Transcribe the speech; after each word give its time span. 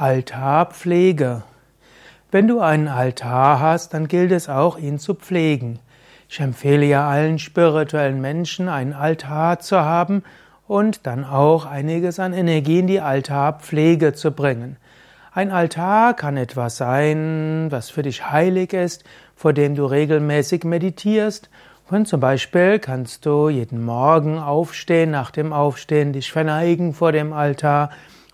Altarpflege. 0.00 1.42
Wenn 2.30 2.48
du 2.48 2.60
einen 2.60 2.88
Altar 2.88 3.60
hast, 3.60 3.92
dann 3.92 4.08
gilt 4.08 4.32
es 4.32 4.48
auch, 4.48 4.78
ihn 4.78 4.98
zu 4.98 5.12
pflegen. 5.14 5.78
Ich 6.26 6.40
empfehle 6.40 6.86
ja 6.86 7.06
allen 7.06 7.38
spirituellen 7.38 8.18
Menschen, 8.18 8.70
einen 8.70 8.94
Altar 8.94 9.58
zu 9.58 9.78
haben 9.80 10.22
und 10.66 11.06
dann 11.06 11.22
auch 11.22 11.66
einiges 11.66 12.18
an 12.18 12.32
Energie 12.32 12.78
in 12.78 12.86
die 12.86 13.02
Altarpflege 13.02 14.14
zu 14.14 14.30
bringen. 14.30 14.78
Ein 15.32 15.50
Altar 15.50 16.14
kann 16.14 16.38
etwas 16.38 16.78
sein, 16.78 17.66
was 17.68 17.90
für 17.90 18.02
dich 18.02 18.30
heilig 18.30 18.72
ist, 18.72 19.04
vor 19.36 19.52
dem 19.52 19.74
du 19.74 19.84
regelmäßig 19.84 20.64
meditierst. 20.64 21.50
Und 21.90 22.08
zum 22.08 22.20
Beispiel 22.20 22.78
kannst 22.78 23.26
du 23.26 23.50
jeden 23.50 23.84
Morgen 23.84 24.38
aufstehen, 24.38 25.10
nach 25.10 25.30
dem 25.30 25.52
Aufstehen 25.52 26.14
dich 26.14 26.32
verneigen 26.32 26.94
vor 26.94 27.12
dem 27.12 27.34
Altar, 27.34 27.90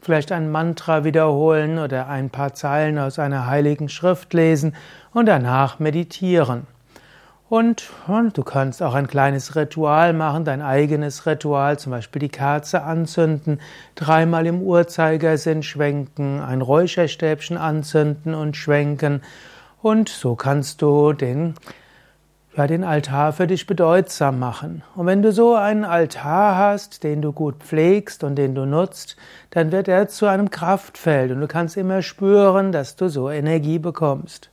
vielleicht 0.07 0.30
ein 0.30 0.50
Mantra 0.50 1.02
wiederholen 1.02 1.80
oder 1.80 2.09
ein 2.09 2.30
paar 2.30 2.55
Zeilen 2.55 2.97
aus 2.98 3.19
einer 3.19 3.47
heiligen 3.47 3.88
Schrift 3.88 4.33
lesen 4.34 4.74
und 5.12 5.27
danach 5.27 5.80
meditieren. 5.80 6.69
Und, 7.48 7.91
und, 8.06 8.38
du 8.38 8.45
kannst 8.45 8.83
auch 8.83 8.95
ein 8.95 9.09
kleines 9.09 9.56
Ritual 9.56 10.12
machen, 10.12 10.45
dein 10.45 10.62
eigenes 10.62 11.27
Ritual, 11.27 11.78
zum 11.78 11.91
Beispiel 11.91 12.20
die 12.20 12.28
Kerze 12.28 12.83
anzünden, 12.83 13.61
dreimal 13.97 14.47
im 14.47 14.62
Uhrzeigersinn 14.62 15.62
schwenken, 15.64 16.41
ein 16.41 16.61
Räucherstäbchen 16.61 17.56
anzünden 17.56 18.34
und 18.34 18.56
schwenken. 18.56 19.23
Und 19.83 20.09
so 20.09 20.36
kannst 20.36 20.83
du 20.83 21.12
den 21.12 21.55
ja, 22.56 22.66
den 22.66 22.84
Altar 22.84 23.34
für 23.34 23.46
dich 23.46 23.66
bedeutsam 23.66 24.38
machen. 24.38 24.83
Und 24.95 25.06
wenn 25.06 25.20
du 25.20 25.30
so 25.30 25.55
einen 25.55 25.84
Altar 25.84 26.56
hast, 26.56 27.05
den 27.05 27.20
du 27.20 27.33
gut 27.33 27.56
pflegst 27.62 28.24
und 28.24 28.37
den 28.37 28.55
du 28.55 28.64
nutzt, 28.64 29.16
dann 29.51 29.73
wird 29.73 29.88
er 29.88 30.09
zu 30.09 30.27
einem 30.27 30.51
Kraftfeld 30.51 31.33
und 31.33 31.41
du 31.41 31.48
kannst 31.48 31.77
immer 31.77 32.00
spüren, 32.00 32.73
dass 32.73 32.97
du 32.97 33.09
so 33.09 33.30
Energie 33.30 33.78
bekommst. 33.78 34.50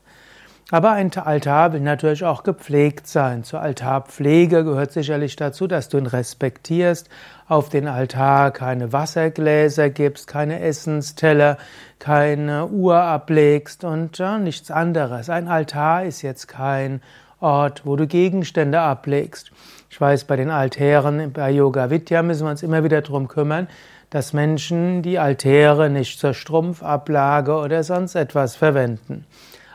Aber 0.69 0.91
ein 0.91 1.16
Altar 1.16 1.72
will 1.72 1.81
natürlich 1.81 2.25
auch 2.25 2.44
gepflegt 2.44 3.08
sein. 3.08 3.44
Zur 3.44 3.61
Altarpflege 3.61 4.63
gehört 4.63 4.91
sicherlich 4.91 5.35
dazu, 5.35 5.67
dass 5.67 5.88
du 5.88 5.97
ihn 5.97 6.08
respektierst, 6.08 7.09
auf 7.47 7.69
den 7.69 7.88
Altar 7.88 8.52
keine 8.52 8.91
Wassergläser 8.91 9.89
gibst, 9.89 10.28
keine 10.28 10.61
Essensteller, 10.61 11.58
keine 12.00 12.67
Uhr 12.67 12.97
ablegst 12.97 13.83
und 13.83 14.17
ja, 14.17 14.39
nichts 14.39 14.72
anderes. 14.72 15.30
Ein 15.30 15.47
Altar 15.47 16.06
ist 16.06 16.22
jetzt 16.22 16.47
kein 16.47 17.02
Ort, 17.44 17.86
wo 17.86 17.95
du 17.97 18.08
Gegenstände 18.08 18.80
ablegst. 18.80 19.52
Ich 19.89 19.99
weiß, 19.99 20.23
bei 20.23 20.38
den 20.38 20.49
Altären 20.49 21.33
bei 21.33 21.52
Yoga 21.52 21.89
Vidya 21.89 22.23
müssen 22.23 22.45
wir 22.45 22.52
uns 22.52 22.63
immer 22.63 22.83
wieder 22.83 23.02
darum 23.02 23.27
kümmern, 23.27 23.67
dass 24.09 24.31
Menschen 24.31 25.02
die 25.02 25.19
Altäre 25.19 25.89
nicht 25.89 26.19
zur 26.19 26.33
Strumpfablage 26.33 27.55
oder 27.55 27.83
sonst 27.83 28.16
etwas 28.16 28.55
verwenden. 28.55 29.25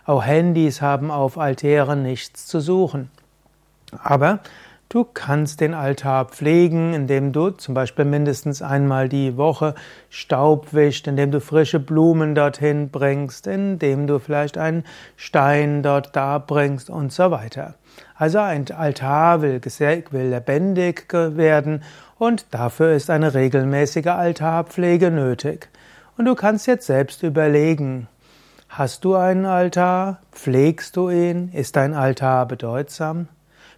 Auch 0.07 0.25
Handys 0.25 0.81
haben 0.81 1.11
auf 1.11 1.37
Altären 1.37 2.03
nichts 2.03 2.47
zu 2.47 2.61
suchen. 2.61 3.11
Aber 4.03 4.41
Du 4.91 5.05
kannst 5.05 5.61
den 5.61 5.75
Altar 5.75 6.25
pflegen, 6.25 6.95
indem 6.95 7.33
du 7.33 7.51
zum 7.51 7.75
Beispiel 7.75 8.07
mindestens 8.07 8.63
einmal 8.63 9.11
die 9.11 9.37
Woche 9.37 9.75
Staub 10.09 10.73
wischst, 10.73 11.07
indem 11.07 11.31
du 11.31 11.43
frische 11.43 11.79
Blumen 11.79 12.35
dorthin 12.35 12.89
bringst, 12.89 13.47
indem 13.47 14.07
du 14.07 14.19
vielleicht 14.19 14.57
einen 14.57 14.85
Stein 15.15 15.83
dort 15.83 16.17
darbringst 16.17 16.89
und 16.89 17.13
so 17.13 17.31
weiter. 17.31 17.75
Also 18.15 18.39
ein 18.39 18.65
Altar 18.71 19.43
will, 19.43 19.61
will 19.61 20.29
lebendig 20.31 21.13
werden 21.13 21.83
und 22.19 22.47
dafür 22.53 22.93
ist 22.93 23.11
eine 23.11 23.35
regelmäßige 23.35 24.07
Altarpflege 24.07 25.11
nötig. 25.11 25.69
Und 26.17 26.25
du 26.25 26.35
kannst 26.35 26.67
jetzt 26.67 26.87
selbst 26.87 27.23
überlegen, 27.23 28.09
hast 28.71 29.05
du 29.05 29.17
einen 29.17 29.45
Altar? 29.45 30.23
Pflegst 30.33 30.97
du 30.97 31.11
ihn? 31.11 31.51
Ist 31.53 31.77
dein 31.77 31.93
Altar 31.93 32.47
bedeutsam? 32.47 33.29